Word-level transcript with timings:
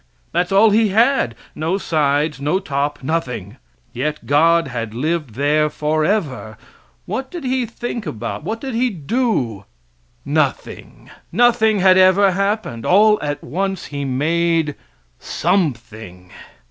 That's 0.31 0.51
all 0.51 0.71
He 0.71 0.87
had. 0.87 1.35
No 1.53 1.77
sides, 1.77 2.41
no 2.41 2.57
top, 2.57 3.03
nothing. 3.03 3.57
Yet 3.93 4.25
God 4.25 4.67
had 4.67 4.95
lived 4.95 5.35
there 5.35 5.69
forever. 5.69 6.57
What 7.05 7.29
did 7.29 7.43
He 7.43 7.67
think 7.67 8.07
about? 8.07 8.41
What 8.43 8.59
did 8.59 8.73
He 8.73 8.89
do? 8.89 9.65
Nothing. 10.25 11.11
Nothing 11.31 11.81
had 11.81 11.99
ever 11.99 12.31
happened. 12.31 12.83
All 12.83 13.19
at 13.21 13.43
once 13.43 13.85
He 13.93 14.03
made 14.03 14.73
something. 15.19 16.31